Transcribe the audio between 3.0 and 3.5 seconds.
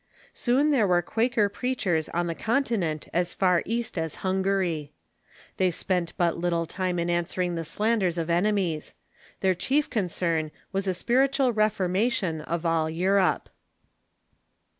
as